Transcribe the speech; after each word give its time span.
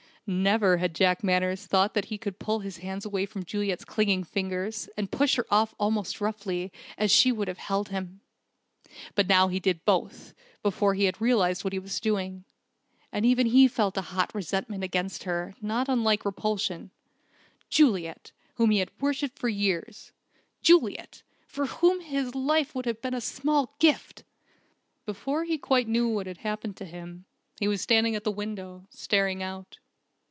Never 0.27 0.77
had 0.77 0.95
Jack 0.95 1.25
Manners 1.25 1.65
thought 1.65 1.93
that 1.93 2.05
he 2.05 2.17
could 2.17 2.39
pull 2.39 2.59
his 2.59 2.77
hands 2.77 3.05
away 3.05 3.25
from 3.25 3.43
Juliet's 3.43 3.83
clinging 3.83 4.23
fingers, 4.23 4.87
and 4.95 5.11
push 5.11 5.35
her 5.35 5.45
off 5.49 5.73
almost 5.79 6.21
roughly, 6.21 6.71
as 6.97 7.11
she 7.11 7.33
would 7.33 7.47
have 7.49 7.57
held 7.57 7.89
him. 7.89 8.21
But 9.15 9.27
now 9.27 9.47
he 9.49 9.59
did 9.59 9.83
both, 9.83 10.33
before 10.63 10.93
he 10.93 11.03
had 11.05 11.19
realized 11.19 11.63
what 11.65 11.73
he 11.73 11.79
was 11.79 11.99
doing. 11.99 12.45
And 13.11 13.25
he 13.25 13.31
even 13.31 13.67
felt 13.67 13.97
a 13.97 14.01
hot 14.01 14.33
resentment 14.33 14.83
against 14.85 15.23
her, 15.23 15.53
not 15.59 15.89
unlike 15.89 16.23
repulsion: 16.23 16.91
Juliet, 17.69 18.31
whom 18.55 18.69
he 18.69 18.77
had 18.77 18.91
worshipped 19.01 19.37
for 19.37 19.49
years 19.49 20.13
Juliet, 20.61 21.23
for 21.45 21.65
whom 21.65 21.99
his 21.99 22.35
life 22.35 22.73
would 22.73 22.85
have 22.85 23.01
been 23.01 23.15
a 23.15 23.19
small 23.21 23.75
gift! 23.79 24.23
Before 25.05 25.43
he 25.43 25.57
quite 25.57 25.89
knew 25.89 26.07
what 26.07 26.27
had 26.27 26.37
happened 26.37 26.77
to 26.77 26.85
him, 26.85 27.25
he 27.59 27.67
was 27.67 27.81
standing 27.81 28.15
at 28.15 28.23
the 28.23 28.31
window, 28.31 28.85
staring 28.91 29.43
out. 29.43 29.79